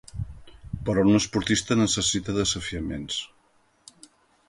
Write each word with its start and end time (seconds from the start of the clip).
Però 0.87 1.03
un 1.09 1.19
esportista 1.19 1.79
necessita 1.83 2.37
desafiaments. 2.41 3.23